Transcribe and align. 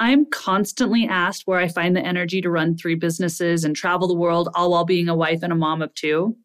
I'm 0.00 0.24
constantly 0.24 1.06
asked 1.06 1.42
where 1.46 1.60
I 1.60 1.68
find 1.68 1.94
the 1.94 2.04
energy 2.04 2.40
to 2.40 2.50
run 2.50 2.74
three 2.74 2.94
businesses 2.94 3.64
and 3.64 3.76
travel 3.76 4.08
the 4.08 4.14
world, 4.14 4.48
all 4.54 4.70
while 4.70 4.86
being 4.86 5.10
a 5.10 5.14
wife 5.14 5.40
and 5.42 5.52
a 5.52 5.56
mom 5.56 5.82
of 5.82 5.94
two. 5.94 6.36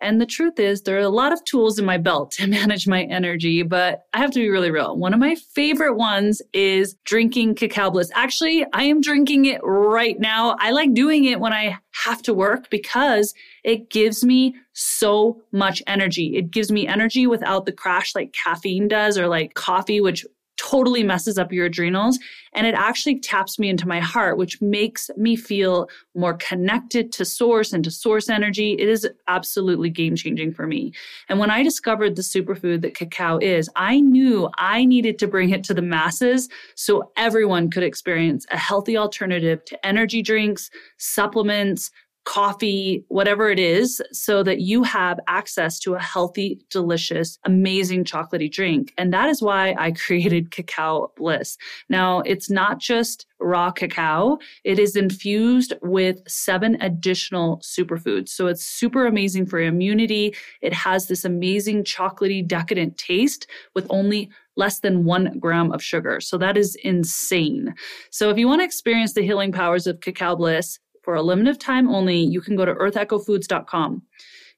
And 0.00 0.20
the 0.20 0.26
truth 0.26 0.60
is, 0.60 0.82
there 0.82 0.96
are 0.96 1.00
a 1.00 1.08
lot 1.08 1.32
of 1.32 1.44
tools 1.44 1.78
in 1.78 1.84
my 1.84 1.98
belt 1.98 2.30
to 2.38 2.46
manage 2.46 2.86
my 2.86 3.02
energy, 3.02 3.64
but 3.64 4.02
I 4.14 4.18
have 4.18 4.30
to 4.30 4.38
be 4.38 4.48
really 4.48 4.70
real. 4.70 4.96
One 4.96 5.12
of 5.12 5.18
my 5.18 5.34
favorite 5.34 5.96
ones 5.96 6.40
is 6.52 6.94
drinking 7.04 7.56
cacao 7.56 7.90
bliss. 7.90 8.12
Actually, 8.14 8.64
I 8.72 8.84
am 8.84 9.00
drinking 9.00 9.46
it 9.46 9.60
right 9.64 10.18
now. 10.20 10.56
I 10.60 10.70
like 10.70 10.94
doing 10.94 11.24
it 11.24 11.40
when 11.40 11.52
I 11.52 11.78
have 12.04 12.22
to 12.22 12.32
work 12.32 12.70
because 12.70 13.34
it 13.64 13.90
gives 13.90 14.24
me 14.24 14.54
so 14.72 15.42
much 15.50 15.82
energy. 15.88 16.36
It 16.36 16.52
gives 16.52 16.70
me 16.70 16.86
energy 16.86 17.26
without 17.26 17.66
the 17.66 17.72
crash 17.72 18.14
like 18.14 18.32
caffeine 18.32 18.86
does 18.86 19.18
or 19.18 19.26
like 19.26 19.54
coffee, 19.54 20.00
which 20.00 20.24
totally 20.60 21.02
messes 21.02 21.38
up 21.38 21.52
your 21.52 21.66
adrenals 21.66 22.18
and 22.52 22.66
it 22.66 22.74
actually 22.74 23.18
taps 23.18 23.58
me 23.58 23.70
into 23.70 23.88
my 23.88 23.98
heart 23.98 24.36
which 24.36 24.60
makes 24.60 25.08
me 25.16 25.34
feel 25.34 25.88
more 26.14 26.34
connected 26.34 27.12
to 27.12 27.24
source 27.24 27.72
and 27.72 27.82
to 27.84 27.90
source 27.90 28.28
energy. 28.28 28.72
It 28.78 28.88
is 28.88 29.08
absolutely 29.26 29.88
game 29.88 30.16
changing 30.16 30.52
for 30.52 30.66
me. 30.66 30.92
And 31.28 31.38
when 31.38 31.50
i 31.50 31.62
discovered 31.62 32.16
the 32.16 32.22
superfood 32.22 32.82
that 32.82 32.94
cacao 32.94 33.38
is 33.38 33.70
i 33.76 34.00
knew 34.00 34.50
i 34.58 34.84
needed 34.84 35.18
to 35.20 35.26
bring 35.26 35.50
it 35.50 35.64
to 35.64 35.74
the 35.74 35.82
masses 35.82 36.48
so 36.74 37.10
everyone 37.16 37.70
could 37.70 37.82
experience 37.82 38.44
a 38.50 38.58
healthy 38.58 38.96
alternative 38.96 39.64
to 39.64 39.86
energy 39.86 40.20
drinks 40.20 40.70
supplements 40.98 41.90
coffee, 42.24 43.04
whatever 43.08 43.50
it 43.50 43.58
is, 43.58 44.00
so 44.12 44.42
that 44.42 44.60
you 44.60 44.82
have 44.82 45.18
access 45.26 45.78
to 45.80 45.94
a 45.94 46.00
healthy, 46.00 46.60
delicious, 46.70 47.38
amazing 47.44 48.04
chocolatey 48.04 48.50
drink. 48.50 48.92
And 48.98 49.12
that 49.12 49.28
is 49.28 49.42
why 49.42 49.74
I 49.78 49.92
created 50.06 50.50
Cacao 50.50 51.12
Bliss. 51.16 51.56
Now, 51.88 52.20
it's 52.20 52.50
not 52.50 52.78
just 52.78 53.26
raw 53.40 53.70
cacao, 53.70 54.38
it 54.64 54.78
is 54.78 54.96
infused 54.96 55.72
with 55.82 56.20
seven 56.28 56.76
additional 56.82 57.58
superfoods. 57.58 58.28
So 58.28 58.46
it's 58.48 58.66
super 58.66 59.06
amazing 59.06 59.46
for 59.46 59.58
immunity. 59.60 60.34
It 60.60 60.74
has 60.74 61.06
this 61.06 61.24
amazing 61.24 61.84
chocolatey, 61.84 62.46
decadent 62.46 62.98
taste 62.98 63.46
with 63.74 63.86
only 63.88 64.30
less 64.56 64.80
than 64.80 65.04
one 65.04 65.38
gram 65.38 65.72
of 65.72 65.82
sugar. 65.82 66.20
So 66.20 66.36
that 66.38 66.56
is 66.56 66.76
insane. 66.84 67.74
So 68.10 68.30
if 68.30 68.36
you 68.36 68.46
want 68.46 68.60
to 68.60 68.64
experience 68.64 69.14
the 69.14 69.22
healing 69.22 69.52
powers 69.52 69.86
of 69.86 70.00
Cacao 70.00 70.36
Bliss, 70.36 70.78
for 71.02 71.14
a 71.14 71.22
limited 71.22 71.60
time 71.60 71.88
only, 71.88 72.18
you 72.18 72.40
can 72.40 72.56
go 72.56 72.64
to 72.64 72.74
earthechofoods.com. 72.74 74.02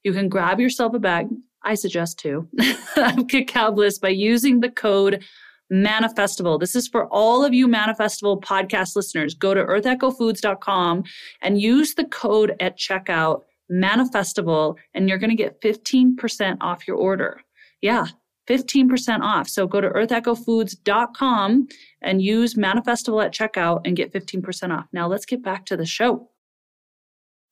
You 0.05 0.13
can 0.13 0.29
grab 0.29 0.61
yourself 0.61 0.95
a 0.95 0.99
bag, 0.99 1.29
I 1.63 1.75
suggest 1.75 2.19
too, 2.19 2.49
of 2.97 3.29
Cacao 3.29 3.71
Bliss 3.71 3.99
by 3.99 4.09
using 4.09 4.61
the 4.61 4.71
code 4.71 5.25
Manifestival. 5.73 6.61
This 6.61 6.77
is 6.77 6.87
for 6.89 7.07
all 7.07 7.45
of 7.45 7.55
you 7.55 7.67
Manifestival 7.67 8.43
podcast 8.43 8.95
listeners. 8.95 9.35
Go 9.35 9.55
to 9.55 9.65
earthechofoods.com 9.65 11.05
and 11.41 11.61
use 11.61 11.95
the 11.95 12.05
code 12.05 12.55
at 12.61 12.79
checkout 12.79 13.43
Manifestival, 13.71 14.77
and 14.93 15.09
you're 15.09 15.19
going 15.19 15.31
to 15.31 15.37
get 15.37 15.61
15% 15.63 16.59
off 16.61 16.87
your 16.87 16.97
order. 16.97 17.41
Yeah, 17.81 18.07
15% 18.49 19.21
off. 19.21 19.49
So 19.49 19.67
go 19.67 19.81
to 19.81 19.89
earthechofoods.com 19.89 21.69
and 22.03 22.23
use 22.23 22.55
Manifestival 22.55 23.25
at 23.25 23.33
checkout 23.33 23.81
and 23.85 23.97
get 23.97 24.13
15% 24.13 24.77
off. 24.77 24.87
Now 24.93 25.07
let's 25.07 25.25
get 25.25 25.43
back 25.43 25.65
to 25.67 25.77
the 25.77 25.87
show. 25.87 26.29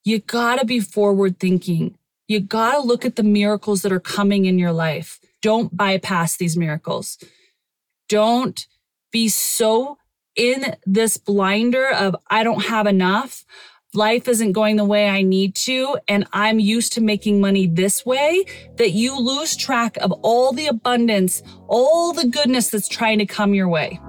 You 0.04 0.20
gotta 0.20 0.64
be 0.64 0.80
forward 0.80 1.38
thinking. 1.38 1.96
You 2.26 2.40
gotta 2.40 2.80
look 2.80 3.04
at 3.04 3.16
the 3.16 3.22
miracles 3.22 3.82
that 3.82 3.92
are 3.92 4.00
coming 4.00 4.44
in 4.46 4.58
your 4.58 4.72
life. 4.72 5.20
Don't 5.42 5.76
bypass 5.76 6.36
these 6.36 6.56
miracles. 6.56 7.18
Don't 8.08 8.66
be 9.12 9.28
so 9.28 9.98
in 10.36 10.74
this 10.86 11.16
blinder 11.16 11.90
of, 11.90 12.16
I 12.30 12.42
don't 12.44 12.64
have 12.66 12.86
enough. 12.86 13.44
Life 13.92 14.28
isn't 14.28 14.52
going 14.52 14.76
the 14.76 14.84
way 14.84 15.08
I 15.08 15.22
need 15.22 15.56
to, 15.56 15.98
and 16.06 16.24
I'm 16.32 16.60
used 16.60 16.92
to 16.92 17.00
making 17.00 17.40
money 17.40 17.66
this 17.66 18.06
way 18.06 18.44
that 18.76 18.92
you 18.92 19.18
lose 19.18 19.56
track 19.56 19.96
of 19.96 20.12
all 20.22 20.52
the 20.52 20.68
abundance, 20.68 21.42
all 21.66 22.12
the 22.12 22.28
goodness 22.28 22.70
that's 22.70 22.88
trying 22.88 23.18
to 23.18 23.26
come 23.26 23.52
your 23.52 23.68
way. 23.68 24.00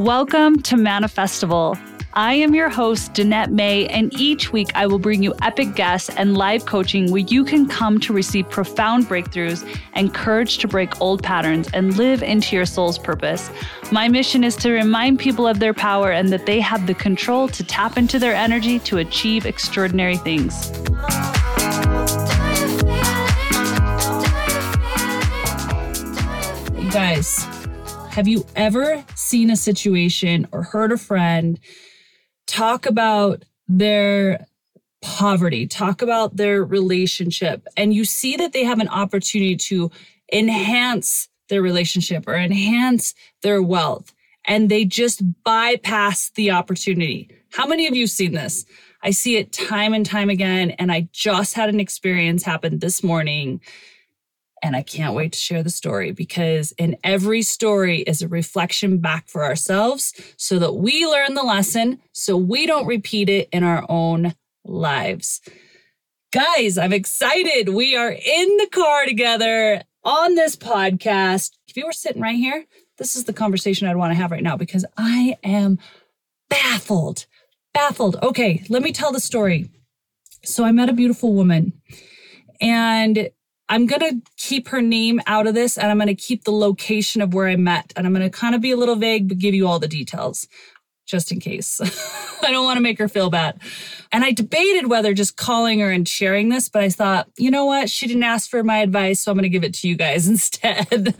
Welcome 0.00 0.62
to 0.62 0.76
Manifestival. 0.76 1.78
I 2.14 2.32
am 2.32 2.54
your 2.54 2.70
host, 2.70 3.12
Danette 3.12 3.50
May, 3.50 3.86
and 3.88 4.10
each 4.18 4.50
week 4.50 4.70
I 4.74 4.86
will 4.86 4.98
bring 4.98 5.22
you 5.22 5.34
epic 5.42 5.74
guests 5.74 6.08
and 6.16 6.38
live 6.38 6.64
coaching 6.64 7.10
where 7.10 7.20
you 7.20 7.44
can 7.44 7.68
come 7.68 8.00
to 8.00 8.14
receive 8.14 8.48
profound 8.48 9.08
breakthroughs 9.08 9.62
and 9.92 10.14
courage 10.14 10.56
to 10.58 10.68
break 10.68 10.98
old 11.02 11.22
patterns 11.22 11.68
and 11.74 11.98
live 11.98 12.22
into 12.22 12.56
your 12.56 12.64
soul's 12.64 12.98
purpose. 12.98 13.50
My 13.92 14.08
mission 14.08 14.42
is 14.42 14.56
to 14.56 14.72
remind 14.72 15.18
people 15.18 15.46
of 15.46 15.58
their 15.58 15.74
power 15.74 16.10
and 16.12 16.30
that 16.30 16.46
they 16.46 16.60
have 16.60 16.86
the 16.86 16.94
control 16.94 17.48
to 17.48 17.62
tap 17.62 17.98
into 17.98 18.18
their 18.18 18.34
energy 18.34 18.78
to 18.78 18.96
achieve 18.96 19.44
extraordinary 19.44 20.16
things. 20.16 20.70
You 26.82 26.90
guys, 26.90 27.59
have 28.10 28.26
you 28.26 28.44
ever 28.56 29.04
seen 29.14 29.50
a 29.50 29.56
situation 29.56 30.48
or 30.50 30.64
heard 30.64 30.90
a 30.90 30.98
friend 30.98 31.60
talk 32.48 32.84
about 32.86 33.44
their 33.68 34.46
poverty, 35.00 35.68
talk 35.68 36.02
about 36.02 36.36
their 36.36 36.64
relationship, 36.64 37.68
and 37.76 37.94
you 37.94 38.04
see 38.04 38.36
that 38.36 38.52
they 38.52 38.64
have 38.64 38.80
an 38.80 38.88
opportunity 38.88 39.56
to 39.56 39.92
enhance 40.32 41.28
their 41.48 41.62
relationship 41.62 42.26
or 42.26 42.34
enhance 42.34 43.14
their 43.42 43.62
wealth, 43.62 44.12
and 44.44 44.68
they 44.68 44.84
just 44.84 45.22
bypass 45.44 46.30
the 46.30 46.50
opportunity? 46.50 47.30
How 47.52 47.66
many 47.66 47.86
of 47.86 47.94
you 47.94 48.08
seen 48.08 48.32
this? 48.32 48.66
I 49.04 49.12
see 49.12 49.36
it 49.36 49.52
time 49.52 49.94
and 49.94 50.04
time 50.04 50.30
again, 50.30 50.72
and 50.72 50.90
I 50.90 51.08
just 51.12 51.54
had 51.54 51.68
an 51.68 51.78
experience 51.78 52.42
happen 52.42 52.80
this 52.80 53.04
morning 53.04 53.60
and 54.62 54.76
I 54.76 54.82
can't 54.82 55.14
wait 55.14 55.32
to 55.32 55.38
share 55.38 55.62
the 55.62 55.70
story 55.70 56.12
because 56.12 56.72
in 56.72 56.96
every 57.02 57.42
story 57.42 58.00
is 58.00 58.22
a 58.22 58.28
reflection 58.28 58.98
back 58.98 59.28
for 59.28 59.44
ourselves 59.44 60.12
so 60.36 60.58
that 60.58 60.74
we 60.74 61.06
learn 61.06 61.34
the 61.34 61.42
lesson 61.42 62.00
so 62.12 62.36
we 62.36 62.66
don't 62.66 62.86
repeat 62.86 63.28
it 63.28 63.48
in 63.52 63.64
our 63.64 63.84
own 63.88 64.34
lives. 64.64 65.40
Guys, 66.32 66.78
I'm 66.78 66.92
excited. 66.92 67.70
We 67.70 67.96
are 67.96 68.10
in 68.10 68.56
the 68.58 68.68
car 68.70 69.04
together 69.04 69.82
on 70.04 70.34
this 70.34 70.56
podcast. 70.56 71.52
If 71.66 71.76
you 71.76 71.86
were 71.86 71.92
sitting 71.92 72.22
right 72.22 72.36
here, 72.36 72.64
this 72.98 73.16
is 73.16 73.24
the 73.24 73.32
conversation 73.32 73.88
I'd 73.88 73.96
want 73.96 74.12
to 74.12 74.16
have 74.16 74.30
right 74.30 74.42
now 74.42 74.56
because 74.56 74.84
I 74.96 75.36
am 75.42 75.78
baffled. 76.48 77.26
Baffled. 77.72 78.16
Okay, 78.22 78.62
let 78.68 78.82
me 78.82 78.92
tell 78.92 79.12
the 79.12 79.20
story. 79.20 79.70
So 80.44 80.64
I 80.64 80.72
met 80.72 80.88
a 80.88 80.94
beautiful 80.94 81.34
woman 81.34 81.72
and 82.60 83.30
I'm 83.70 83.86
going 83.86 84.00
to 84.00 84.30
keep 84.36 84.68
her 84.68 84.82
name 84.82 85.20
out 85.26 85.46
of 85.46 85.54
this 85.54 85.78
and 85.78 85.90
I'm 85.90 85.96
going 85.96 86.08
to 86.08 86.14
keep 86.14 86.42
the 86.42 86.50
location 86.50 87.22
of 87.22 87.32
where 87.32 87.48
I 87.48 87.54
met. 87.54 87.92
And 87.96 88.04
I'm 88.04 88.12
going 88.12 88.28
to 88.28 88.36
kind 88.36 88.54
of 88.54 88.60
be 88.60 88.72
a 88.72 88.76
little 88.76 88.96
vague, 88.96 89.28
but 89.28 89.38
give 89.38 89.54
you 89.54 89.68
all 89.68 89.78
the 89.78 89.88
details 89.88 90.48
just 91.06 91.30
in 91.30 91.38
case. 91.38 91.80
I 92.42 92.50
don't 92.50 92.64
want 92.64 92.78
to 92.78 92.82
make 92.82 92.98
her 92.98 93.08
feel 93.08 93.30
bad. 93.30 93.60
And 94.10 94.24
I 94.24 94.32
debated 94.32 94.88
whether 94.88 95.14
just 95.14 95.36
calling 95.36 95.78
her 95.78 95.90
and 95.90 96.06
sharing 96.06 96.48
this, 96.48 96.68
but 96.68 96.82
I 96.82 96.88
thought, 96.88 97.28
you 97.38 97.50
know 97.50 97.64
what? 97.64 97.88
She 97.88 98.08
didn't 98.08 98.24
ask 98.24 98.50
for 98.50 98.64
my 98.64 98.78
advice, 98.78 99.20
so 99.20 99.30
I'm 99.30 99.36
going 99.36 99.44
to 99.44 99.48
give 99.48 99.64
it 99.64 99.74
to 99.74 99.88
you 99.88 99.96
guys 99.96 100.28
instead. 100.28 101.16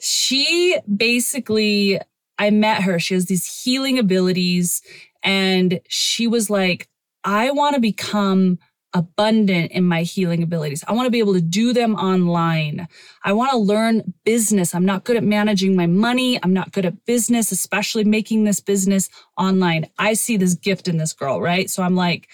she 0.00 0.76
basically, 0.94 2.00
I 2.36 2.50
met 2.50 2.82
her. 2.82 2.98
She 2.98 3.14
has 3.14 3.26
these 3.26 3.62
healing 3.62 3.98
abilities, 3.98 4.82
and 5.22 5.80
she 5.88 6.26
was 6.26 6.50
like, 6.50 6.88
I 7.24 7.52
want 7.52 7.74
to 7.74 7.80
become 7.80 8.58
abundant 8.94 9.72
in 9.72 9.84
my 9.84 10.02
healing 10.02 10.42
abilities. 10.42 10.84
I 10.86 10.92
want 10.92 11.06
to 11.06 11.10
be 11.10 11.18
able 11.18 11.34
to 11.34 11.40
do 11.40 11.72
them 11.72 11.94
online. 11.94 12.88
I 13.24 13.32
want 13.32 13.52
to 13.52 13.58
learn 13.58 14.14
business. 14.24 14.74
I'm 14.74 14.84
not 14.84 15.04
good 15.04 15.16
at 15.16 15.24
managing 15.24 15.76
my 15.76 15.86
money. 15.86 16.38
I'm 16.42 16.52
not 16.52 16.72
good 16.72 16.84
at 16.84 17.04
business, 17.06 17.52
especially 17.52 18.04
making 18.04 18.44
this 18.44 18.60
business 18.60 19.08
online. 19.38 19.88
I 19.98 20.14
see 20.14 20.36
this 20.36 20.54
gift 20.54 20.88
in 20.88 20.98
this 20.98 21.12
girl, 21.12 21.40
right? 21.40 21.70
So 21.70 21.82
I'm 21.82 21.96
like, 21.96 22.28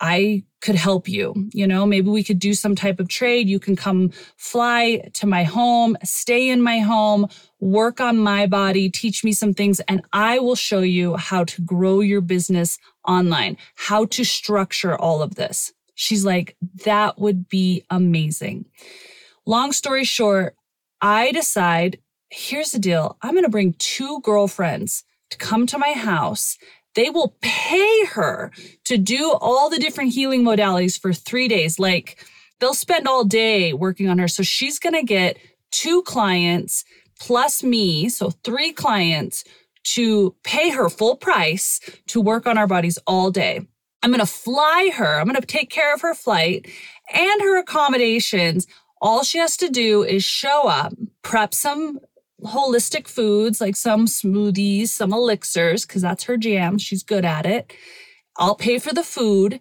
I 0.00 0.44
could 0.62 0.76
help 0.76 1.08
you. 1.08 1.48
You 1.52 1.66
know, 1.66 1.86
maybe 1.86 2.08
we 2.08 2.24
could 2.24 2.38
do 2.38 2.54
some 2.54 2.74
type 2.74 3.00
of 3.00 3.08
trade. 3.08 3.48
You 3.48 3.60
can 3.60 3.76
come 3.76 4.10
fly 4.36 5.10
to 5.14 5.26
my 5.26 5.44
home, 5.44 5.96
stay 6.02 6.48
in 6.48 6.62
my 6.62 6.78
home, 6.78 7.28
work 7.60 8.00
on 8.00 8.18
my 8.18 8.46
body, 8.46 8.88
teach 8.88 9.22
me 9.24 9.32
some 9.32 9.52
things, 9.52 9.80
and 9.80 10.02
I 10.12 10.38
will 10.38 10.54
show 10.54 10.80
you 10.80 11.16
how 11.16 11.44
to 11.44 11.62
grow 11.62 12.00
your 12.00 12.22
business 12.22 12.78
online, 13.06 13.58
how 13.74 14.06
to 14.06 14.24
structure 14.24 14.96
all 14.96 15.22
of 15.22 15.34
this. 15.34 15.72
She's 16.00 16.24
like, 16.24 16.56
that 16.86 17.18
would 17.18 17.46
be 17.46 17.84
amazing. 17.90 18.64
Long 19.44 19.70
story 19.70 20.04
short, 20.04 20.56
I 21.02 21.30
decide 21.30 21.98
here's 22.30 22.72
the 22.72 22.78
deal 22.78 23.18
I'm 23.20 23.32
going 23.32 23.44
to 23.44 23.50
bring 23.50 23.74
two 23.74 24.22
girlfriends 24.22 25.04
to 25.28 25.36
come 25.36 25.66
to 25.66 25.76
my 25.76 25.92
house. 25.92 26.56
They 26.94 27.10
will 27.10 27.36
pay 27.42 28.06
her 28.06 28.50
to 28.84 28.96
do 28.96 29.36
all 29.42 29.68
the 29.68 29.78
different 29.78 30.14
healing 30.14 30.42
modalities 30.42 30.98
for 30.98 31.12
three 31.12 31.48
days. 31.48 31.78
Like 31.78 32.24
they'll 32.60 32.72
spend 32.72 33.06
all 33.06 33.24
day 33.24 33.74
working 33.74 34.08
on 34.08 34.18
her. 34.20 34.28
So 34.28 34.42
she's 34.42 34.78
going 34.78 34.94
to 34.94 35.02
get 35.02 35.36
two 35.70 36.00
clients 36.04 36.82
plus 37.20 37.62
me, 37.62 38.08
so 38.08 38.30
three 38.30 38.72
clients 38.72 39.44
to 39.82 40.34
pay 40.44 40.70
her 40.70 40.88
full 40.88 41.16
price 41.16 41.78
to 42.06 42.22
work 42.22 42.46
on 42.46 42.56
our 42.56 42.66
bodies 42.66 42.98
all 43.06 43.30
day. 43.30 43.66
I'm 44.02 44.10
going 44.10 44.20
to 44.20 44.26
fly 44.26 44.90
her. 44.94 45.20
I'm 45.20 45.26
going 45.26 45.40
to 45.40 45.46
take 45.46 45.70
care 45.70 45.94
of 45.94 46.00
her 46.00 46.14
flight 46.14 46.66
and 47.12 47.42
her 47.42 47.58
accommodations. 47.58 48.66
All 49.02 49.22
she 49.24 49.38
has 49.38 49.56
to 49.58 49.68
do 49.68 50.02
is 50.02 50.24
show 50.24 50.68
up, 50.68 50.92
prep 51.22 51.54
some 51.54 52.00
holistic 52.42 53.06
foods 53.06 53.60
like 53.60 53.76
some 53.76 54.06
smoothies, 54.06 54.88
some 54.88 55.12
elixirs, 55.12 55.84
because 55.84 56.02
that's 56.02 56.24
her 56.24 56.36
jam. 56.36 56.78
She's 56.78 57.02
good 57.02 57.24
at 57.24 57.46
it. 57.46 57.72
I'll 58.36 58.54
pay 58.54 58.78
for 58.78 58.94
the 58.94 59.02
food 59.02 59.60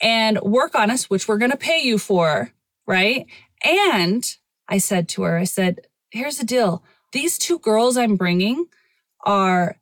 and 0.00 0.40
work 0.40 0.74
on 0.74 0.90
us, 0.90 1.10
which 1.10 1.28
we're 1.28 1.38
going 1.38 1.50
to 1.50 1.56
pay 1.56 1.82
you 1.82 1.98
for. 1.98 2.52
Right. 2.86 3.26
And 3.64 4.24
I 4.68 4.78
said 4.78 5.08
to 5.10 5.22
her, 5.22 5.36
I 5.36 5.44
said, 5.44 5.80
here's 6.10 6.38
the 6.38 6.44
deal. 6.44 6.84
These 7.12 7.38
two 7.38 7.58
girls 7.58 7.96
I'm 7.96 8.16
bringing 8.16 8.66
are, 9.24 9.76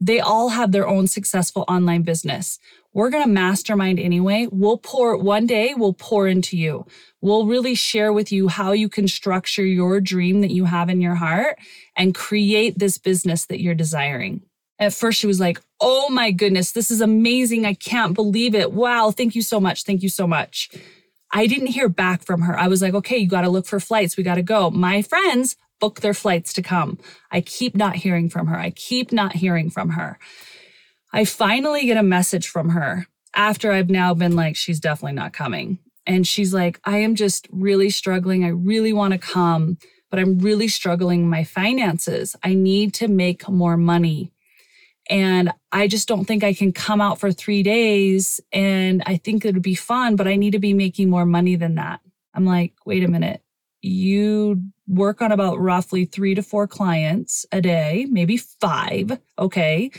they 0.00 0.20
all 0.20 0.50
have 0.50 0.72
their 0.72 0.86
own 0.86 1.06
successful 1.06 1.64
online 1.68 2.02
business. 2.02 2.58
We're 2.92 3.10
going 3.10 3.24
to 3.24 3.30
mastermind 3.30 3.98
anyway. 3.98 4.46
We'll 4.50 4.78
pour 4.78 5.16
one 5.16 5.46
day, 5.46 5.74
we'll 5.76 5.92
pour 5.92 6.26
into 6.26 6.56
you. 6.56 6.86
We'll 7.20 7.46
really 7.46 7.74
share 7.74 8.12
with 8.12 8.30
you 8.30 8.48
how 8.48 8.72
you 8.72 8.88
can 8.88 9.08
structure 9.08 9.64
your 9.64 10.00
dream 10.00 10.40
that 10.40 10.50
you 10.50 10.64
have 10.64 10.88
in 10.88 11.00
your 11.00 11.16
heart 11.16 11.58
and 11.96 12.14
create 12.14 12.78
this 12.78 12.98
business 12.98 13.46
that 13.46 13.60
you're 13.60 13.74
desiring. 13.74 14.42
At 14.78 14.94
first, 14.94 15.18
she 15.18 15.26
was 15.26 15.40
like, 15.40 15.60
Oh 15.80 16.08
my 16.10 16.30
goodness, 16.30 16.72
this 16.72 16.90
is 16.90 17.00
amazing. 17.00 17.66
I 17.66 17.74
can't 17.74 18.14
believe 18.14 18.54
it. 18.54 18.72
Wow. 18.72 19.10
Thank 19.10 19.34
you 19.34 19.42
so 19.42 19.60
much. 19.60 19.84
Thank 19.84 20.02
you 20.02 20.08
so 20.08 20.26
much. 20.26 20.70
I 21.32 21.46
didn't 21.46 21.68
hear 21.68 21.88
back 21.88 22.24
from 22.24 22.42
her. 22.42 22.58
I 22.58 22.68
was 22.68 22.80
like, 22.80 22.94
okay, 22.94 23.18
you 23.18 23.28
got 23.28 23.42
to 23.42 23.50
look 23.50 23.66
for 23.66 23.80
flights. 23.80 24.16
We 24.16 24.24
got 24.24 24.36
to 24.36 24.42
go. 24.42 24.70
My 24.70 25.02
friends 25.02 25.56
book 25.80 26.00
their 26.00 26.14
flights 26.14 26.52
to 26.54 26.62
come. 26.62 26.98
I 27.30 27.40
keep 27.40 27.74
not 27.74 27.96
hearing 27.96 28.28
from 28.28 28.46
her. 28.48 28.56
I 28.56 28.70
keep 28.70 29.12
not 29.12 29.34
hearing 29.34 29.70
from 29.70 29.90
her. 29.90 30.18
I 31.12 31.24
finally 31.24 31.86
get 31.86 31.96
a 31.96 32.02
message 32.02 32.48
from 32.48 32.70
her 32.70 33.06
after 33.34 33.72
I've 33.72 33.90
now 33.90 34.14
been 34.14 34.36
like, 34.36 34.56
she's 34.56 34.80
definitely 34.80 35.14
not 35.14 35.32
coming. 35.32 35.78
And 36.06 36.26
she's 36.26 36.54
like, 36.54 36.80
I 36.84 36.98
am 36.98 37.14
just 37.14 37.46
really 37.50 37.90
struggling. 37.90 38.44
I 38.44 38.48
really 38.48 38.92
want 38.92 39.12
to 39.12 39.18
come, 39.18 39.78
but 40.10 40.18
I'm 40.18 40.38
really 40.38 40.68
struggling 40.68 41.28
my 41.28 41.44
finances. 41.44 42.34
I 42.42 42.54
need 42.54 42.94
to 42.94 43.08
make 43.08 43.48
more 43.48 43.76
money. 43.76 44.32
And 45.10 45.52
I 45.72 45.86
just 45.86 46.08
don't 46.08 46.24
think 46.24 46.44
I 46.44 46.52
can 46.52 46.72
come 46.72 47.00
out 47.00 47.18
for 47.18 47.32
three 47.32 47.62
days. 47.62 48.40
And 48.52 49.02
I 49.06 49.16
think 49.16 49.44
it 49.44 49.54
would 49.54 49.62
be 49.62 49.74
fun, 49.74 50.16
but 50.16 50.28
I 50.28 50.36
need 50.36 50.52
to 50.52 50.58
be 50.58 50.74
making 50.74 51.08
more 51.08 51.26
money 51.26 51.56
than 51.56 51.76
that. 51.76 52.00
I'm 52.34 52.44
like, 52.44 52.74
wait 52.84 53.04
a 53.04 53.08
minute. 53.08 53.42
You 53.80 54.62
work 54.86 55.22
on 55.22 55.32
about 55.32 55.60
roughly 55.60 56.04
three 56.04 56.34
to 56.34 56.42
four 56.42 56.66
clients 56.66 57.46
a 57.52 57.60
day, 57.60 58.06
maybe 58.10 58.36
five. 58.36 59.18
Okay. 59.38 59.90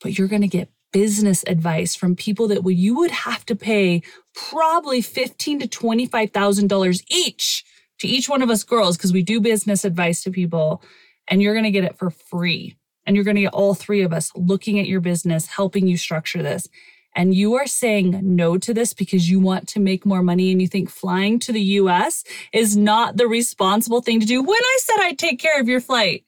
But 0.00 0.18
you're 0.18 0.28
going 0.28 0.42
to 0.42 0.48
get 0.48 0.70
business 0.92 1.44
advice 1.46 1.94
from 1.94 2.14
people 2.16 2.48
that 2.48 2.64
you 2.70 2.96
would 2.96 3.10
have 3.10 3.46
to 3.46 3.56
pay 3.56 4.02
probably 4.34 5.00
fifteen 5.00 5.58
to 5.60 5.66
twenty-five 5.66 6.30
thousand 6.30 6.68
dollars 6.68 7.02
each 7.08 7.64
to 7.98 8.08
each 8.08 8.28
one 8.28 8.42
of 8.42 8.50
us 8.50 8.64
girls 8.64 8.96
because 8.96 9.12
we 9.12 9.22
do 9.22 9.40
business 9.40 9.84
advice 9.84 10.22
to 10.22 10.30
people, 10.30 10.82
and 11.28 11.42
you're 11.42 11.54
going 11.54 11.64
to 11.64 11.70
get 11.70 11.84
it 11.84 11.98
for 11.98 12.10
free. 12.10 12.76
And 13.04 13.16
you're 13.16 13.24
going 13.24 13.36
to 13.36 13.42
get 13.42 13.54
all 13.54 13.74
three 13.74 14.02
of 14.02 14.12
us 14.12 14.30
looking 14.36 14.78
at 14.78 14.86
your 14.86 15.00
business, 15.00 15.46
helping 15.46 15.88
you 15.88 15.96
structure 15.96 16.42
this. 16.42 16.68
And 17.14 17.34
you 17.34 17.54
are 17.54 17.66
saying 17.66 18.20
no 18.22 18.56
to 18.58 18.72
this 18.72 18.94
because 18.94 19.28
you 19.28 19.38
want 19.38 19.68
to 19.68 19.80
make 19.80 20.06
more 20.06 20.22
money 20.22 20.50
and 20.50 20.62
you 20.62 20.68
think 20.68 20.88
flying 20.88 21.38
to 21.40 21.52
the 21.52 21.60
US 21.60 22.24
is 22.52 22.76
not 22.76 23.16
the 23.16 23.26
responsible 23.26 24.00
thing 24.00 24.20
to 24.20 24.26
do. 24.26 24.42
When 24.42 24.62
I 24.62 24.78
said 24.80 24.96
I'd 25.00 25.18
take 25.18 25.38
care 25.38 25.60
of 25.60 25.68
your 25.68 25.80
flight, 25.80 26.24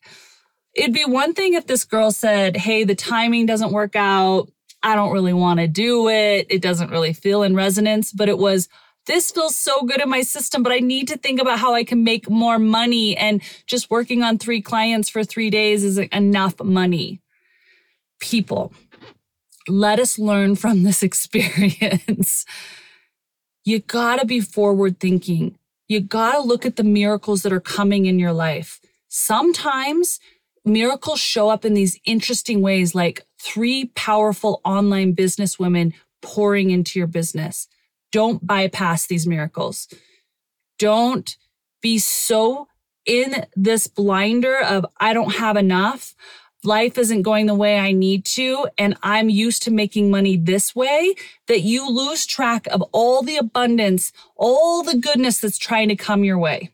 it'd 0.74 0.94
be 0.94 1.04
one 1.04 1.32
thing 1.34 1.54
if 1.54 1.66
this 1.66 1.84
girl 1.84 2.10
said, 2.10 2.56
Hey, 2.56 2.84
the 2.84 2.94
timing 2.94 3.46
doesn't 3.46 3.72
work 3.72 3.96
out. 3.96 4.48
I 4.82 4.94
don't 4.94 5.12
really 5.12 5.32
want 5.32 5.60
to 5.60 5.66
do 5.66 6.08
it. 6.08 6.46
It 6.50 6.60
doesn't 6.60 6.90
really 6.90 7.14
feel 7.14 7.42
in 7.42 7.56
resonance, 7.56 8.12
but 8.12 8.28
it 8.28 8.36
was, 8.36 8.68
this 9.06 9.30
feels 9.30 9.56
so 9.56 9.82
good 9.82 10.02
in 10.02 10.10
my 10.10 10.20
system, 10.20 10.62
but 10.62 10.72
I 10.72 10.78
need 10.78 11.08
to 11.08 11.16
think 11.16 11.40
about 11.40 11.58
how 11.58 11.74
I 11.74 11.84
can 11.84 12.04
make 12.04 12.28
more 12.28 12.58
money. 12.58 13.16
And 13.16 13.42
just 13.66 13.90
working 13.90 14.22
on 14.22 14.36
three 14.36 14.60
clients 14.60 15.08
for 15.08 15.24
three 15.24 15.48
days 15.48 15.84
is 15.84 15.96
enough 15.98 16.60
money. 16.62 17.22
People, 18.20 18.74
let 19.68 19.98
us 19.98 20.18
learn 20.18 20.56
from 20.56 20.82
this 20.82 21.02
experience. 21.08 22.44
you 23.64 23.80
got 23.80 24.20
to 24.20 24.26
be 24.26 24.40
forward 24.40 25.00
thinking. 25.00 25.58
You 25.88 26.00
got 26.00 26.32
to 26.32 26.40
look 26.40 26.64
at 26.64 26.76
the 26.76 26.84
miracles 26.84 27.42
that 27.42 27.52
are 27.52 27.60
coming 27.60 28.06
in 28.06 28.18
your 28.18 28.32
life. 28.32 28.80
Sometimes 29.08 30.18
miracles 30.64 31.20
show 31.20 31.50
up 31.50 31.64
in 31.64 31.74
these 31.74 31.98
interesting 32.04 32.62
ways, 32.62 32.94
like 32.94 33.26
three 33.38 33.86
powerful 33.94 34.60
online 34.64 35.12
business 35.12 35.58
women 35.58 35.92
pouring 36.22 36.70
into 36.70 36.98
your 36.98 37.06
business. 37.06 37.68
Don't 38.12 38.46
bypass 38.46 39.06
these 39.06 39.26
miracles. 39.26 39.88
Don't 40.78 41.36
be 41.82 41.98
so 41.98 42.68
in 43.04 43.44
this 43.54 43.86
blinder 43.86 44.58
of, 44.58 44.86
I 44.98 45.12
don't 45.12 45.34
have 45.34 45.56
enough. 45.56 46.14
Life 46.64 46.96
isn't 46.96 47.22
going 47.22 47.46
the 47.46 47.54
way 47.54 47.78
I 47.78 47.92
need 47.92 48.24
to, 48.26 48.66
and 48.78 48.96
I'm 49.02 49.28
used 49.28 49.62
to 49.64 49.70
making 49.70 50.10
money 50.10 50.36
this 50.36 50.74
way, 50.74 51.14
that 51.46 51.60
you 51.60 51.88
lose 51.88 52.24
track 52.24 52.66
of 52.68 52.82
all 52.92 53.22
the 53.22 53.36
abundance, 53.36 54.12
all 54.34 54.82
the 54.82 54.96
goodness 54.96 55.40
that's 55.40 55.58
trying 55.58 55.88
to 55.88 55.96
come 55.96 56.24
your 56.24 56.38
way. 56.38 56.70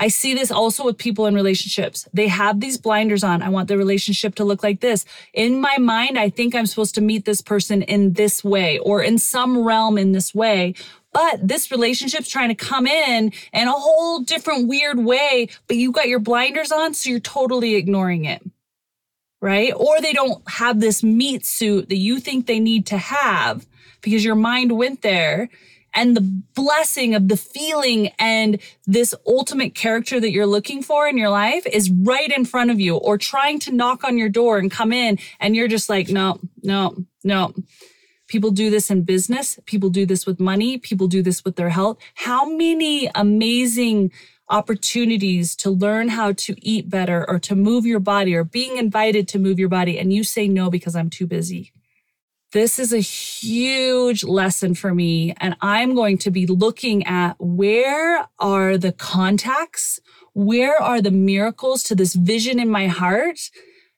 I 0.00 0.08
see 0.08 0.32
this 0.32 0.52
also 0.52 0.84
with 0.84 0.96
people 0.96 1.26
in 1.26 1.34
relationships. 1.34 2.08
They 2.12 2.28
have 2.28 2.60
these 2.60 2.78
blinders 2.78 3.24
on. 3.24 3.42
I 3.42 3.48
want 3.48 3.66
the 3.66 3.76
relationship 3.76 4.36
to 4.36 4.44
look 4.44 4.62
like 4.62 4.80
this. 4.80 5.04
In 5.34 5.60
my 5.60 5.76
mind, 5.78 6.16
I 6.16 6.30
think 6.30 6.54
I'm 6.54 6.66
supposed 6.66 6.94
to 6.94 7.00
meet 7.00 7.24
this 7.24 7.40
person 7.40 7.82
in 7.82 8.12
this 8.12 8.44
way 8.44 8.78
or 8.78 9.02
in 9.02 9.18
some 9.18 9.58
realm 9.58 9.98
in 9.98 10.12
this 10.12 10.32
way. 10.32 10.74
But 11.12 11.46
this 11.46 11.72
relationship's 11.72 12.28
trying 12.28 12.50
to 12.50 12.54
come 12.54 12.86
in 12.86 13.32
in 13.52 13.66
a 13.66 13.72
whole 13.72 14.20
different 14.20 14.68
weird 14.68 15.00
way, 15.00 15.48
but 15.66 15.76
you've 15.76 15.94
got 15.94 16.06
your 16.06 16.20
blinders 16.20 16.70
on, 16.70 16.94
so 16.94 17.10
you're 17.10 17.18
totally 17.18 17.74
ignoring 17.74 18.24
it. 18.24 18.40
Right? 19.40 19.72
Or 19.74 20.00
they 20.00 20.12
don't 20.12 20.42
have 20.48 20.80
this 20.80 21.02
meat 21.04 21.46
suit 21.46 21.88
that 21.90 21.96
you 21.96 22.18
think 22.18 22.46
they 22.46 22.58
need 22.58 22.86
to 22.86 22.98
have 22.98 23.66
because 24.00 24.24
your 24.24 24.34
mind 24.34 24.72
went 24.72 25.02
there 25.02 25.48
and 25.94 26.16
the 26.16 26.20
blessing 26.54 27.14
of 27.14 27.28
the 27.28 27.36
feeling 27.36 28.08
and 28.18 28.60
this 28.86 29.14
ultimate 29.26 29.74
character 29.74 30.20
that 30.20 30.30
you're 30.30 30.46
looking 30.46 30.82
for 30.82 31.08
in 31.08 31.18
your 31.18 31.30
life 31.30 31.66
is 31.66 31.90
right 31.90 32.30
in 32.30 32.44
front 32.44 32.70
of 32.70 32.80
you 32.80 32.96
or 32.96 33.18
trying 33.18 33.58
to 33.60 33.72
knock 33.72 34.04
on 34.04 34.18
your 34.18 34.28
door 34.28 34.58
and 34.58 34.70
come 34.70 34.92
in 34.92 35.18
and 35.40 35.56
you're 35.56 35.68
just 35.68 35.88
like 35.88 36.08
no 36.08 36.38
no 36.62 36.96
no. 37.24 37.54
People 38.28 38.50
do 38.50 38.68
this 38.68 38.90
in 38.90 39.04
business. 39.04 39.58
People 39.64 39.88
do 39.88 40.04
this 40.04 40.26
with 40.26 40.38
money. 40.38 40.76
People 40.76 41.08
do 41.08 41.22
this 41.22 41.44
with 41.46 41.56
their 41.56 41.70
health. 41.70 41.96
How 42.14 42.44
many 42.46 43.10
amazing 43.14 44.12
opportunities 44.50 45.54
to 45.56 45.70
learn 45.70 46.08
how 46.08 46.32
to 46.32 46.54
eat 46.60 46.88
better 46.88 47.28
or 47.28 47.38
to 47.38 47.54
move 47.54 47.84
your 47.86 48.00
body 48.00 48.34
or 48.34 48.44
being 48.44 48.76
invited 48.76 49.28
to 49.28 49.38
move 49.38 49.58
your 49.58 49.68
body 49.68 49.98
and 49.98 50.12
you 50.12 50.24
say 50.24 50.48
no 50.48 50.70
because 50.70 50.96
I'm 50.96 51.10
too 51.10 51.26
busy 51.26 51.72
this 52.52 52.78
is 52.78 52.92
a 52.92 52.98
huge 52.98 54.24
lesson 54.24 54.74
for 54.74 54.94
me. 54.94 55.34
And 55.38 55.54
I'm 55.60 55.94
going 55.94 56.18
to 56.18 56.30
be 56.30 56.46
looking 56.46 57.06
at 57.06 57.34
where 57.38 58.26
are 58.38 58.78
the 58.78 58.92
contacts? 58.92 60.00
Where 60.32 60.80
are 60.80 61.02
the 61.02 61.10
miracles 61.10 61.82
to 61.84 61.94
this 61.94 62.14
vision 62.14 62.58
in 62.58 62.70
my 62.70 62.86
heart? 62.86 63.50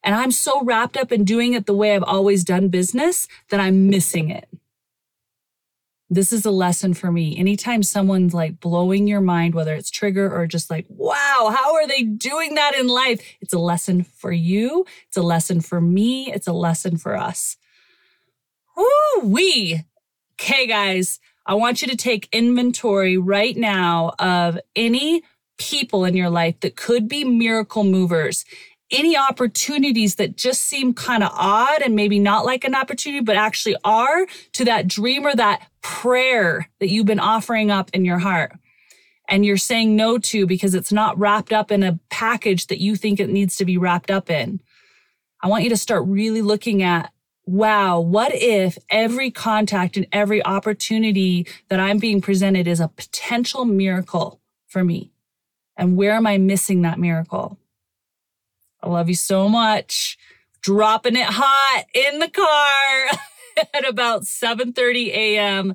And 0.03 0.15
I'm 0.15 0.33
so 0.33 0.65
wrapped 0.65 0.97
up 0.97 1.13
in 1.13 1.25
doing 1.25 1.53
it 1.53 1.67
the 1.67 1.75
way 1.75 1.95
I've 1.95 2.03
always 2.03 2.43
done 2.43 2.69
business 2.69 3.29
that 3.51 3.61
I'm 3.61 3.89
missing 3.89 4.31
it. 4.31 4.49
This 6.13 6.33
is 6.33 6.45
a 6.45 6.51
lesson 6.51 6.93
for 6.93 7.13
me. 7.13 7.39
Anytime 7.39 7.85
someone's 7.85 8.35
like 8.35 8.59
blowing 8.59 9.07
your 9.07 9.21
mind, 9.21 9.55
whether 9.55 9.75
it's 9.75 9.91
trigger 9.91 10.29
or 10.29 10.49
just 10.49 10.69
like, 10.69 10.85
wow, 10.89 11.55
how 11.57 11.75
are 11.77 11.87
they 11.87 12.03
doing 12.03 12.57
that 12.57 12.75
in 12.75 12.89
life? 12.89 13.23
It's 13.41 13.55
a 13.55 13.61
lesson 13.61 14.03
for 14.03 14.33
you. 14.33 14.85
It's 15.07 15.17
a 15.17 15.23
lesson 15.23 15.61
for 15.61 15.81
me. 15.81 16.33
It's 16.33 16.49
a 16.49 16.53
lesson 16.53 16.97
for 16.97 17.17
us. 17.17 17.57
Woo 18.77 19.21
wee. 19.23 19.85
Okay, 20.41 20.67
guys, 20.67 21.21
I 21.47 21.55
want 21.55 21.81
you 21.81 21.87
to 21.89 21.97
take 21.97 22.29
inventory 22.33 23.17
right 23.17 23.57
now 23.57 24.13
of 24.19 24.59
any 24.75 25.23
people 25.59 26.05
in 26.05 26.17
your 26.17 26.31
life 26.31 26.59
that 26.61 26.75
could 26.75 27.07
be 27.07 27.23
miracle 27.23 27.85
movers. 27.85 28.45
Any 28.91 29.17
opportunities 29.17 30.17
that 30.17 30.37
just 30.37 30.63
seem 30.63 30.95
kind 30.95 31.23
of 31.23 31.31
odd 31.33 31.83
and 31.83 31.95
maybe 31.95 32.19
not 32.19 32.45
like 32.45 32.65
an 32.65 32.75
opportunity, 32.75 33.23
but 33.23 33.37
actually 33.37 33.77
are 33.85 34.27
to 34.55 34.65
that 34.65 34.89
dream 34.89 35.27
or 35.27 35.35
that 35.35 35.67
prayer 35.81 36.69
that 36.81 36.89
you've 36.89 37.07
been 37.07 37.21
offering 37.21 37.71
up 37.71 37.91
in 37.93 38.05
your 38.05 38.19
heart 38.19 38.53
and 39.31 39.47
you're 39.47 39.57
saying 39.57 39.95
no 39.95 40.19
to 40.19 40.45
because 40.47 40.75
it's 40.75 40.93
not 40.93 41.19
wrapped 41.19 41.53
up 41.53 41.71
in 41.71 41.85
a 41.85 41.99
package 42.11 42.67
that 42.67 42.81
you 42.81 42.97
think 42.97 43.21
it 43.21 43.31
needs 43.31 43.57
to 43.57 43.65
be 43.65 43.79
wrapped 43.79 44.11
up 44.11 44.29
in. 44.29 44.61
I 45.41 45.47
want 45.47 45.63
you 45.63 45.71
to 45.71 45.77
start 45.77 46.05
really 46.07 46.43
looking 46.43 46.83
at 46.83 47.13
wow, 47.47 47.99
what 47.99 48.33
if 48.33 48.79
every 48.91 49.31
contact 49.31 49.97
and 49.97 50.07
every 50.13 50.45
opportunity 50.45 51.47
that 51.69 51.81
I'm 51.81 51.99
being 51.99 52.21
presented 52.21 52.69
is 52.69 52.79
a 52.79 52.87
potential 52.87 53.65
miracle 53.65 54.41
for 54.69 54.85
me? 54.85 55.11
And 55.77 55.97
where 55.97 56.13
am 56.13 56.29
I 56.29 56.39
missing 56.39 56.83
that 56.83 57.01
miracle? 57.01 57.59
I 58.83 58.89
love 58.89 59.09
you 59.09 59.15
so 59.15 59.49
much. 59.49 60.19
Dropping 60.63 61.17
it 61.17 61.27
hot 61.27 61.85
in 61.95 62.19
the 62.19 62.29
car 62.29 63.67
at 63.75 63.89
about 63.89 64.23
7:30 64.23 65.09
a.m. 65.09 65.75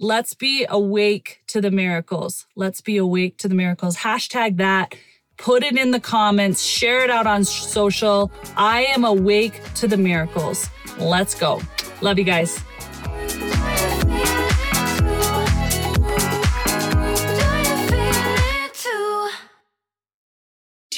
Let's 0.00 0.34
be 0.34 0.64
awake 0.68 1.42
to 1.48 1.60
the 1.60 1.70
miracles. 1.70 2.46
Let's 2.54 2.80
be 2.80 2.96
awake 2.96 3.36
to 3.38 3.48
the 3.48 3.54
miracles. 3.54 3.96
Hashtag 3.98 4.58
that. 4.58 4.94
Put 5.36 5.62
it 5.62 5.78
in 5.78 5.92
the 5.92 6.00
comments, 6.00 6.64
share 6.64 7.04
it 7.04 7.10
out 7.10 7.26
on 7.26 7.44
social. 7.44 8.30
I 8.56 8.84
am 8.86 9.04
awake 9.04 9.62
to 9.74 9.86
the 9.86 9.96
miracles. 9.96 10.68
Let's 10.98 11.34
go. 11.34 11.62
Love 12.00 12.18
you 12.18 12.24
guys. 12.24 12.60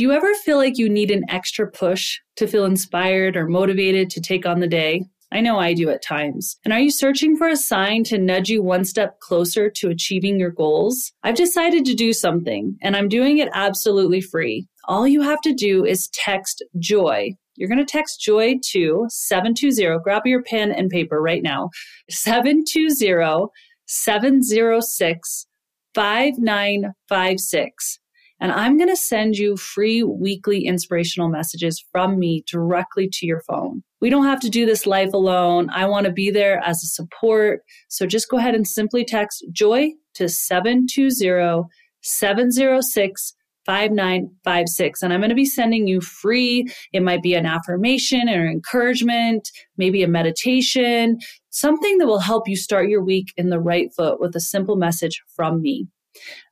Do 0.00 0.04
you 0.04 0.12
ever 0.12 0.32
feel 0.32 0.56
like 0.56 0.78
you 0.78 0.88
need 0.88 1.10
an 1.10 1.24
extra 1.28 1.70
push 1.70 2.20
to 2.36 2.46
feel 2.46 2.64
inspired 2.64 3.36
or 3.36 3.46
motivated 3.46 4.08
to 4.08 4.22
take 4.22 4.46
on 4.46 4.60
the 4.60 4.66
day? 4.66 5.04
I 5.30 5.42
know 5.42 5.58
I 5.58 5.74
do 5.74 5.90
at 5.90 6.02
times. 6.02 6.56
And 6.64 6.72
are 6.72 6.80
you 6.80 6.90
searching 6.90 7.36
for 7.36 7.48
a 7.48 7.54
sign 7.54 8.04
to 8.04 8.16
nudge 8.16 8.48
you 8.48 8.62
one 8.62 8.86
step 8.86 9.20
closer 9.20 9.68
to 9.68 9.90
achieving 9.90 10.40
your 10.40 10.52
goals? 10.52 11.12
I've 11.22 11.34
decided 11.34 11.84
to 11.84 11.92
do 11.92 12.14
something, 12.14 12.78
and 12.80 12.96
I'm 12.96 13.10
doing 13.10 13.36
it 13.36 13.50
absolutely 13.52 14.22
free. 14.22 14.66
All 14.88 15.06
you 15.06 15.20
have 15.20 15.42
to 15.42 15.52
do 15.52 15.84
is 15.84 16.08
text 16.14 16.64
JOY. 16.78 17.34
You're 17.56 17.68
going 17.68 17.76
to 17.76 17.84
text 17.84 18.22
JOY 18.22 18.54
to 18.70 19.04
720. 19.10 19.98
Grab 20.02 20.22
your 20.24 20.42
pen 20.44 20.72
and 20.72 20.88
paper 20.88 21.20
right 21.20 21.42
now. 21.42 21.68
720 22.08 23.48
706 23.84 25.46
5956 25.94 27.98
and 28.40 28.52
I'm 28.52 28.76
going 28.76 28.88
to 28.88 28.96
send 28.96 29.36
you 29.36 29.56
free 29.56 30.02
weekly 30.02 30.64
inspirational 30.64 31.28
messages 31.28 31.84
from 31.92 32.18
me 32.18 32.42
directly 32.46 33.08
to 33.12 33.26
your 33.26 33.40
phone. 33.40 33.82
We 34.00 34.10
don't 34.10 34.24
have 34.24 34.40
to 34.40 34.50
do 34.50 34.64
this 34.64 34.86
life 34.86 35.12
alone. 35.12 35.68
I 35.70 35.86
want 35.86 36.06
to 36.06 36.12
be 36.12 36.30
there 36.30 36.58
as 36.64 36.82
a 36.82 36.86
support. 36.86 37.60
So 37.88 38.06
just 38.06 38.30
go 38.30 38.38
ahead 38.38 38.54
and 38.54 38.66
simply 38.66 39.04
text 39.04 39.44
JOY 39.52 39.92
to 40.14 40.28
720 40.28 41.68
706 42.02 43.34
5956. 43.66 45.02
And 45.02 45.12
I'm 45.12 45.20
going 45.20 45.28
to 45.28 45.34
be 45.34 45.44
sending 45.44 45.86
you 45.86 46.00
free. 46.00 46.66
It 46.94 47.02
might 47.02 47.22
be 47.22 47.34
an 47.34 47.44
affirmation 47.44 48.28
or 48.28 48.48
encouragement, 48.48 49.50
maybe 49.76 50.02
a 50.02 50.08
meditation, 50.08 51.18
something 51.50 51.98
that 51.98 52.06
will 52.06 52.20
help 52.20 52.48
you 52.48 52.56
start 52.56 52.88
your 52.88 53.04
week 53.04 53.32
in 53.36 53.50
the 53.50 53.60
right 53.60 53.92
foot 53.94 54.18
with 54.18 54.34
a 54.34 54.40
simple 54.40 54.76
message 54.76 55.22
from 55.36 55.60
me. 55.60 55.86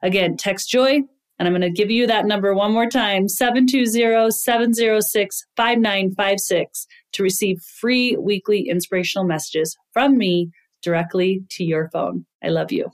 Again, 0.02 0.36
text 0.36 0.70
JOY 0.70 1.00
and 1.38 1.46
I'm 1.46 1.52
going 1.52 1.62
to 1.62 1.70
give 1.70 1.90
you 1.90 2.06
that 2.06 2.26
number 2.26 2.54
one 2.54 2.72
more 2.72 2.88
time 2.88 3.28
720 3.28 4.30
706 4.30 5.44
5956 5.56 6.86
to 7.12 7.22
receive 7.22 7.60
free 7.80 8.16
weekly 8.16 8.68
inspirational 8.68 9.26
messages 9.26 9.76
from 9.92 10.18
me 10.18 10.50
directly 10.82 11.42
to 11.50 11.64
your 11.64 11.88
phone. 11.92 12.26
I 12.42 12.48
love 12.48 12.72
you. 12.72 12.90